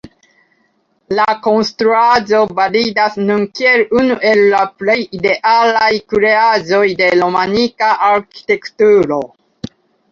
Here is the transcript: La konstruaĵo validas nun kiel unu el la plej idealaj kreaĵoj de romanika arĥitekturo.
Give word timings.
La 1.17 1.25
konstruaĵo 1.47 2.39
validas 2.61 3.19
nun 3.27 3.45
kiel 3.59 3.85
unu 4.01 4.17
el 4.31 4.43
la 4.55 4.65
plej 4.81 4.97
idealaj 5.21 5.93
kreaĵoj 6.17 6.85
de 7.05 7.15
romanika 7.23 7.95
arĥitekturo. 8.11 9.25